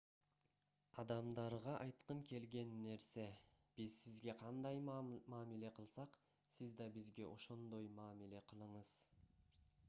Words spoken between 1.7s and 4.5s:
айткым келген нерсе биз сизге